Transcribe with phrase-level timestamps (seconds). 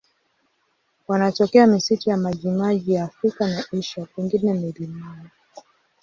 [1.07, 5.29] Wanatokea misitu ya majimaji ya Afrika na Asia, pengine milimani.